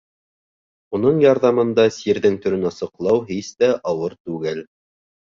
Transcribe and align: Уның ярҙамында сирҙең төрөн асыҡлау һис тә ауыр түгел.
Уның 0.99 1.17
ярҙамында 1.23 1.83
сирҙең 1.97 2.37
төрөн 2.45 2.65
асыҡлау 2.69 3.19
һис 3.27 3.51
тә 3.59 3.69
ауыр 3.91 4.17
түгел. 4.31 4.63